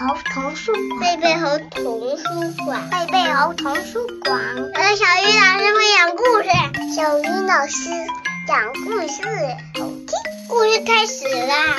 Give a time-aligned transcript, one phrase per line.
[0.00, 2.24] 猴童书馆，贝贝猴童书
[2.64, 4.40] 馆，贝贝猴童书馆。
[4.72, 6.48] 和小鱼老师会讲故事，
[6.96, 7.90] 小鱼老师
[8.48, 9.20] 讲故事，
[9.78, 10.08] 好听。
[10.48, 11.76] 故事开始啦！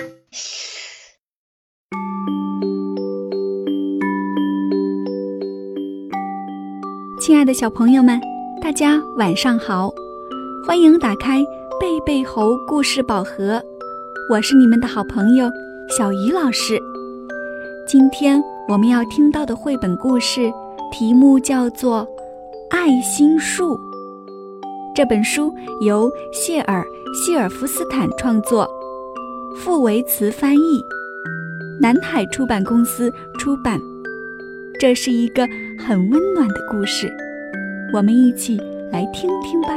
[7.20, 8.22] 亲爱的小朋友们，
[8.62, 9.92] 大家晚上好，
[10.68, 11.40] 欢迎打开
[11.80, 13.60] 贝贝猴故事宝盒，
[14.30, 15.50] 我是你们的好朋友
[15.98, 16.80] 小鱼老师。
[17.92, 20.50] 今天我们要听到的绘本故事
[20.94, 22.08] 题目叫做
[22.70, 23.76] 《爱心树》。
[24.96, 26.82] 这本书由谢尔·
[27.14, 28.66] 希尔夫斯坦创作，
[29.58, 30.82] 傅维茨翻译，
[31.82, 33.78] 南海出版公司出版。
[34.80, 35.46] 这是一个
[35.78, 37.12] 很温暖的故事，
[37.94, 38.56] 我们一起
[38.90, 39.68] 来听听吧。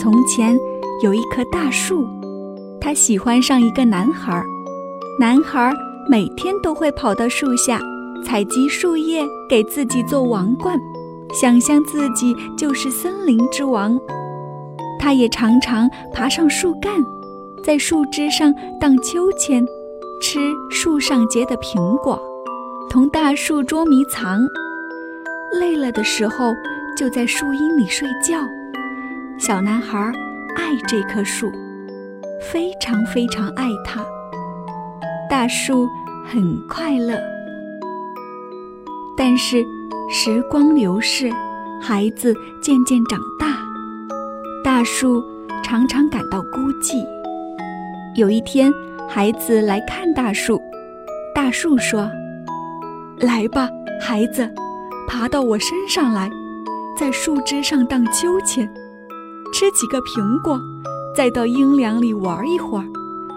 [0.00, 0.56] 从前
[1.04, 2.02] 有一棵大树。
[2.84, 4.42] 他喜欢上一个男孩，
[5.16, 5.72] 男孩
[6.10, 7.80] 每天都会跑到树下
[8.24, 10.76] 采集树叶，给自己做王冠，
[11.40, 13.96] 想象自己就是森林之王。
[14.98, 16.94] 他也常常爬上树干，
[17.62, 19.64] 在树枝上荡秋千，
[20.20, 22.20] 吃树上结的苹果，
[22.90, 24.40] 同大树捉迷藏。
[25.60, 26.52] 累了的时候，
[26.98, 28.40] 就在树荫里睡觉。
[29.38, 30.12] 小男孩
[30.56, 31.48] 爱这棵树。
[32.50, 34.04] 非常非常爱它。
[35.30, 35.88] 大树
[36.24, 37.18] 很快乐，
[39.16, 39.64] 但是
[40.10, 41.30] 时光流逝，
[41.80, 43.58] 孩子渐渐长大，
[44.62, 45.22] 大树
[45.62, 47.02] 常常感到孤寂。
[48.14, 48.70] 有一天，
[49.08, 50.60] 孩子来看大树，
[51.34, 52.10] 大树说
[53.20, 53.68] ：“来吧，
[54.00, 54.46] 孩子，
[55.08, 56.28] 爬到我身上来，
[56.98, 58.68] 在树枝上荡秋千，
[59.54, 60.60] 吃几个苹果。”
[61.14, 62.84] 再到阴凉里玩一会儿，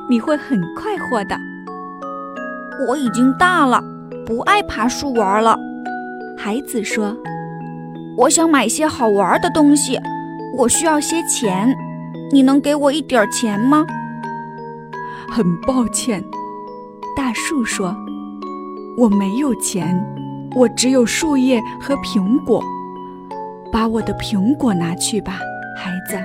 [0.09, 1.37] 你会很快活的。
[2.87, 3.83] 我已经大了，
[4.25, 5.57] 不爱爬树玩了。
[6.37, 7.15] 孩子说
[8.17, 9.99] ：“我想买些好玩的东西，
[10.57, 11.75] 我需要些钱，
[12.31, 13.85] 你能给我一点钱吗？”
[15.27, 16.23] 很抱歉，
[17.15, 17.95] 大树说
[18.97, 20.01] ：“我没有钱，
[20.55, 22.63] 我只有树叶和苹果。
[23.71, 25.39] 把我的苹果拿去吧，
[25.77, 26.17] 孩子。”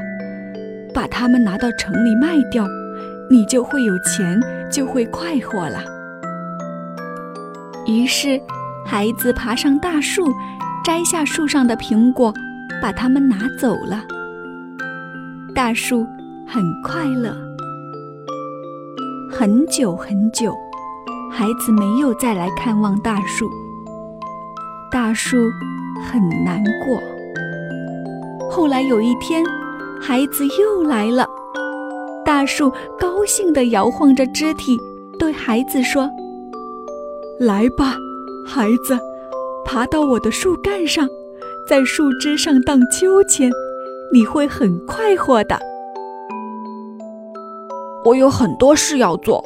[0.91, 2.67] 把它们拿到城里卖掉，
[3.31, 4.41] 你就会有钱，
[4.71, 5.83] 就会快活了。
[7.87, 8.41] 于是，
[8.85, 10.33] 孩子爬上大树，
[10.85, 12.33] 摘下树上的苹果，
[12.83, 14.03] 把它们拿走了。
[15.55, 16.07] 大树
[16.47, 17.35] 很快乐。
[19.31, 20.55] 很久很久，
[21.31, 23.49] 孩子没有再来看望大树。
[24.91, 25.37] 大树
[26.11, 27.01] 很难过。
[28.51, 29.45] 后来有一天。
[30.03, 31.29] 孩子又来了，
[32.25, 34.79] 大树高兴地摇晃着肢体，
[35.19, 36.11] 对孩子说
[37.39, 37.97] ：“来吧，
[38.49, 38.99] 孩子，
[39.65, 41.07] 爬到我的树干上，
[41.69, 43.51] 在树枝上荡秋千，
[44.11, 45.59] 你会很快活的。”
[48.03, 49.45] 我有很多事要做，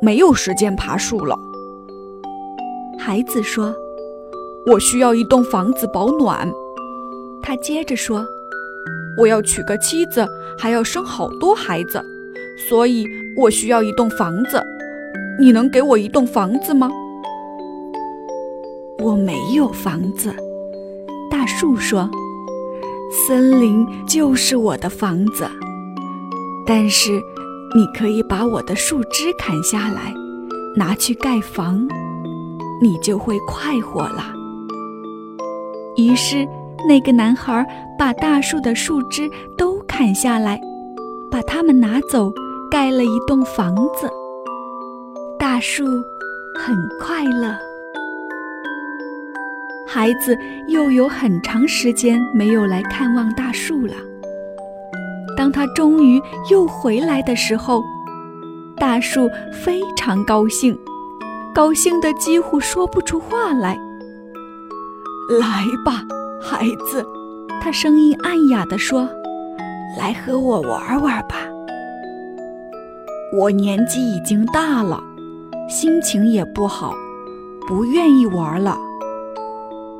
[0.00, 1.38] 没有时间爬树了。
[2.98, 3.74] 孩子说
[4.66, 6.50] ：“我需要一栋房子保暖。”
[7.44, 8.24] 他接着说。
[9.20, 10.26] 我要娶个妻子，
[10.58, 12.02] 还要生好多孩子，
[12.56, 13.04] 所以
[13.36, 14.64] 我需要一栋房子。
[15.38, 16.90] 你能给我一栋房子吗？
[18.98, 20.34] 我没有房子。
[21.30, 22.10] 大树说
[23.26, 25.46] ：“森林就是我的房子，
[26.66, 27.12] 但是
[27.74, 30.14] 你可以把我的树枝砍下来，
[30.76, 31.86] 拿去盖房，
[32.80, 34.32] 你就会快活了。”
[35.98, 36.48] 于是。
[36.88, 37.66] 那个男孩
[37.98, 40.60] 把大树的树枝都砍下来，
[41.30, 42.32] 把它们拿走，
[42.70, 44.10] 盖了一栋房子。
[45.38, 45.84] 大树
[46.54, 47.54] 很快乐。
[49.86, 50.36] 孩子
[50.68, 53.94] 又有很长时间没有来看望大树了。
[55.36, 56.20] 当他终于
[56.50, 57.82] 又回来的时候，
[58.76, 60.78] 大树非常高兴，
[61.54, 63.78] 高兴的几乎说不出话来。
[65.40, 66.04] 来吧。
[66.42, 67.04] 孩子，
[67.60, 69.06] 他声音暗哑地说
[69.98, 71.36] ：“来和我玩玩吧。
[73.36, 74.98] 我年纪已经大了，
[75.68, 76.94] 心情也不好，
[77.68, 78.76] 不愿意玩了。”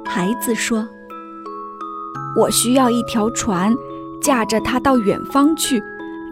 [0.07, 0.89] 孩子说
[2.37, 3.73] ：“我需要一条船，
[4.23, 5.79] 驾着它到远方去，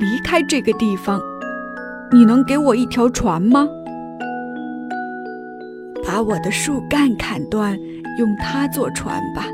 [0.00, 1.20] 离开这个地方。
[2.10, 3.68] 你能给我一条船吗？
[6.06, 7.78] 把我的树干砍断，
[8.18, 9.44] 用它做船吧。”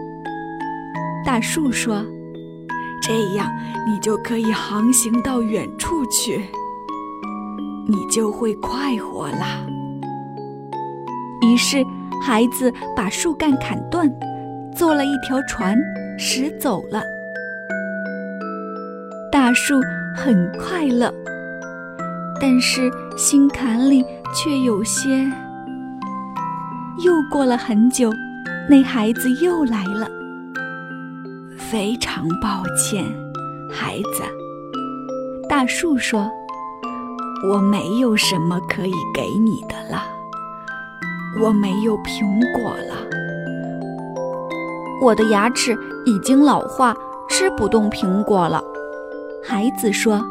[1.24, 2.04] 大树说
[3.02, 3.50] ：“这样
[3.86, 6.44] 你就可以航行到远处去。”
[7.86, 9.60] 你就会快活啦。
[11.42, 11.84] 于是，
[12.22, 14.10] 孩子把树干砍断，
[14.74, 15.76] 做了一条船，
[16.18, 17.02] 驶走了。
[19.30, 19.74] 大树
[20.16, 21.12] 很快乐，
[22.40, 24.02] 但是心坎里
[24.34, 25.30] 却有些……
[27.04, 28.10] 又过了很久，
[28.70, 30.08] 那孩子又来了。
[31.56, 33.04] 非常抱歉，
[33.70, 34.22] 孩子。
[35.48, 36.30] 大树说
[37.50, 40.02] ：“我没有什么可以给你的了，
[41.40, 42.94] 我没有苹果了，
[45.02, 46.94] 我的牙齿已经老化，
[47.28, 48.62] 吃不动苹果了。”
[49.44, 50.24] 孩子说：“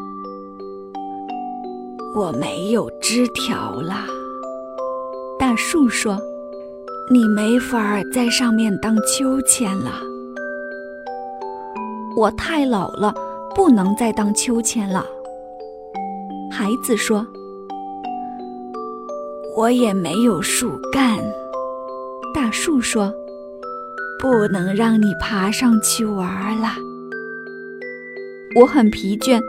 [2.14, 4.04] 我没有枝条了。”
[5.38, 6.18] 大树说
[7.10, 9.92] ：“你没法在上面荡秋千了。”
[12.16, 13.12] 我太老了，
[13.54, 15.04] 不能再当秋千了。
[16.50, 17.26] 孩子说
[19.56, 21.18] ：“我也没有树干。”
[22.32, 23.12] 大树说
[24.20, 26.68] ：“不能让你爬上去玩了。”
[28.60, 29.40] 我很疲倦，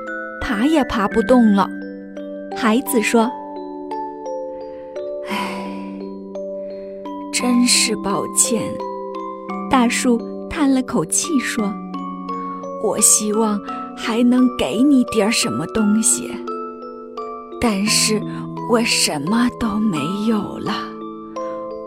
[0.41, 1.69] 爬也爬不动了。
[2.57, 3.29] 孩子说
[5.29, 5.67] ：“唉，
[7.31, 8.63] 真是抱歉。”
[9.69, 10.19] 大树
[10.49, 11.71] 叹了口气说。
[12.83, 13.59] 我希望
[13.97, 16.29] 还能给你点什么东西，
[17.59, 18.21] 但是
[18.69, 20.73] 我什么都没有了。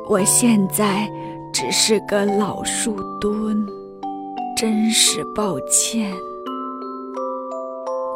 [0.08, 1.08] 我现在
[1.52, 3.64] 只是个老树墩，
[4.56, 6.12] 真是抱歉。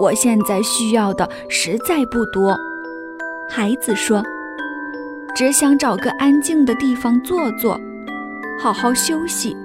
[0.01, 2.57] 我现在需要的实在不多，
[3.49, 4.23] 孩子说，
[5.37, 7.79] 只想找个安静的地方坐坐，
[8.61, 9.57] 好好休息。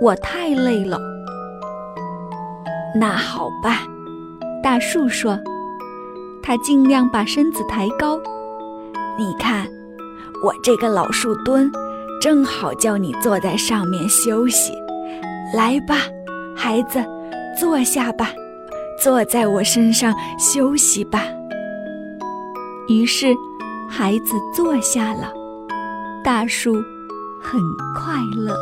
[0.00, 1.11] 我太累了。
[2.94, 3.86] 那好吧，
[4.62, 5.38] 大树说，
[6.42, 8.20] 他尽量把身子抬高。
[9.18, 9.66] 你看，
[10.44, 11.72] 我这个老树墩，
[12.20, 14.74] 正好叫你坐在上面休息。
[15.54, 15.96] 来吧，
[16.54, 17.02] 孩子，
[17.58, 18.28] 坐下吧，
[19.02, 21.24] 坐在我身上休息吧。
[22.88, 23.34] 于是，
[23.88, 25.32] 孩子坐下了，
[26.22, 26.74] 大树
[27.40, 27.60] 很
[27.94, 28.54] 快乐。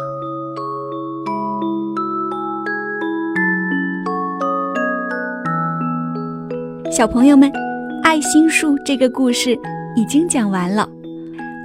[7.00, 7.50] 小朋友们，
[8.02, 9.58] 《爱心树》这个故事
[9.96, 10.86] 已经讲完了。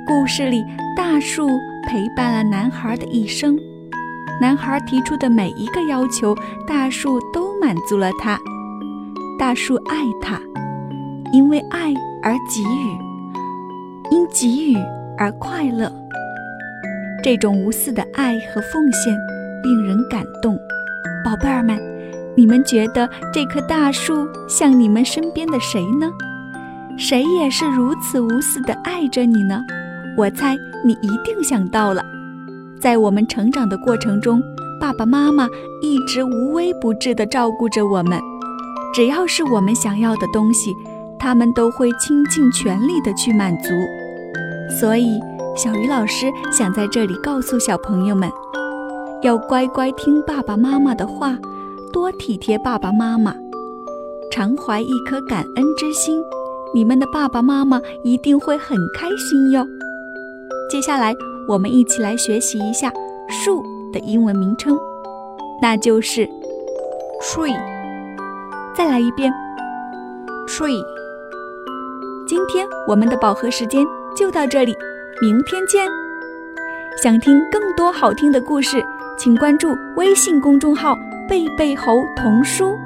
[0.08, 0.64] 故事里，
[0.96, 1.50] 大树
[1.86, 3.54] 陪伴了男孩的一生。
[4.40, 6.34] 男孩提出的每一个要求，
[6.66, 8.40] 大树都满足了他。
[9.38, 10.40] 大树爱他，
[11.34, 11.94] 因为爱
[12.24, 12.98] 而给予，
[14.12, 14.78] 因给予
[15.18, 15.92] 而快乐。
[17.22, 19.14] 这种无私的爱和奉献
[19.66, 20.58] 令人感动。
[21.26, 21.95] 宝贝儿们。
[22.38, 26.12] 你们觉得这棵大树像你们身边的谁呢？
[26.98, 29.62] 谁也是如此无私的爱着你呢？
[30.18, 32.04] 我猜你一定想到了。
[32.80, 34.42] 在我们成长的过程中，
[34.80, 35.48] 爸爸妈妈
[35.82, 38.20] 一直无微不至地照顾着我们。
[38.94, 40.74] 只要是我们想要的东西，
[41.18, 43.70] 他们都会倾尽全力地去满足。
[44.80, 45.20] 所以，
[45.56, 48.30] 小鱼老师想在这里告诉小朋友们，
[49.22, 51.38] 要乖乖听爸爸妈妈的话。
[51.96, 53.34] 多体贴爸爸妈妈，
[54.30, 56.22] 常怀一颗感恩之心，
[56.74, 59.66] 你们的爸爸妈妈一定会很开心哟。
[60.70, 61.16] 接下来，
[61.48, 62.92] 我们一起来学习一下
[63.30, 64.78] 树的英文名称，
[65.62, 66.28] 那就是
[67.22, 67.56] tree。
[68.76, 69.32] 再来一遍
[70.50, 70.84] ，tree。
[72.28, 73.86] 今天我们的饱和时间
[74.18, 74.76] 就到这里，
[75.22, 75.88] 明天见。
[77.02, 78.84] 想听更多好听的故事，
[79.18, 80.94] 请关注微信公众号。
[81.28, 82.78] 贝贝猴童书。